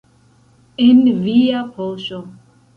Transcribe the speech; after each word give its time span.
En 0.87 1.03
via 1.27 1.63
poŝo. 1.79 2.25